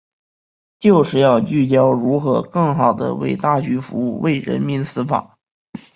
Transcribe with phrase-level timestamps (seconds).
[0.79, 5.37] 就是要聚焦如何更好地为大局服务、为人民司法